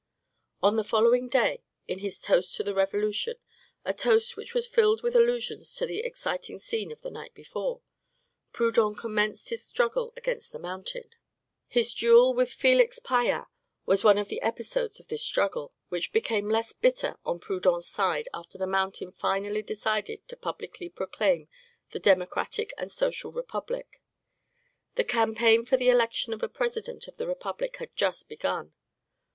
[0.63, 3.35] On the following day, in his Toast to the Revolution,
[3.85, 7.81] a toast which was filled with allusions to the exciting scene of the night before,
[8.51, 11.11] Proudhon commenced his struggle against the Mountain.
[11.67, 13.45] His duel with Felix Pyat
[13.85, 18.27] was one of the episodes of this struggle, which became less bitter on Proudhon's side
[18.33, 21.47] after the Mountain finally decided to publicly proclaim
[21.91, 24.01] the Democratic and Social Republic.
[24.95, 28.73] The campaign for the election of a President of the Republic had just begun.